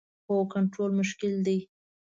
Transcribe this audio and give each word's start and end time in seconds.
هو، 0.27 0.35
کنټرول 0.53 0.91
مشکل 0.99 1.33
دی 1.45 1.57